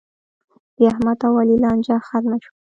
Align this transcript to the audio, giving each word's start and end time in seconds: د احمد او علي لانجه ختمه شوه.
د 0.75 0.77
احمد 0.91 1.19
او 1.27 1.33
علي 1.41 1.57
لانجه 1.63 1.95
ختمه 2.07 2.37
شوه. 2.43 2.53